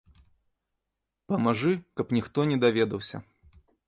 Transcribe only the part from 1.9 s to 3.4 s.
каб ніхто не даведаўся.